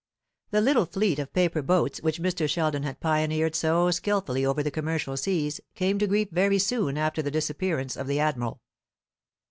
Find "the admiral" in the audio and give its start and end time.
8.07-8.61